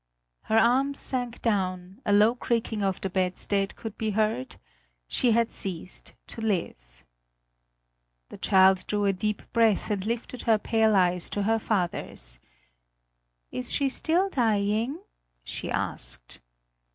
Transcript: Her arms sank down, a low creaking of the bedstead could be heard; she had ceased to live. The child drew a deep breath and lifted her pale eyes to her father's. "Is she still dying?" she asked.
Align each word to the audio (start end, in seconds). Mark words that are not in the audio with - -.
Her 0.45 0.57
arms 0.57 0.97
sank 0.97 1.43
down, 1.43 2.01
a 2.07 2.11
low 2.11 2.33
creaking 2.33 2.81
of 2.81 2.99
the 3.01 3.09
bedstead 3.11 3.75
could 3.75 3.99
be 3.99 4.09
heard; 4.09 4.55
she 5.07 5.33
had 5.33 5.51
ceased 5.51 6.15
to 6.25 6.41
live. 6.41 7.03
The 8.29 8.39
child 8.39 8.83
drew 8.87 9.05
a 9.05 9.13
deep 9.13 9.43
breath 9.53 9.91
and 9.91 10.03
lifted 10.03 10.41
her 10.41 10.57
pale 10.57 10.95
eyes 10.95 11.29
to 11.29 11.43
her 11.43 11.59
father's. 11.59 12.39
"Is 13.51 13.71
she 13.71 13.89
still 13.89 14.27
dying?" 14.31 14.97
she 15.43 15.69
asked. 15.69 16.39